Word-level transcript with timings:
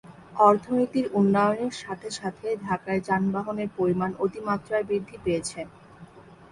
অর্থনীতির 0.41 1.05
উন্নয়নের 1.13 1.73
সাথে 1.81 2.09
সাথে 2.19 2.47
ঢাকায় 2.65 3.01
যানবাহনের 3.07 3.69
পরিমাণ 3.77 4.09
অতি-মাত্রায় 4.19 4.87
বৃদ্ধি 4.89 5.17
পেয়েছে। 5.23 5.59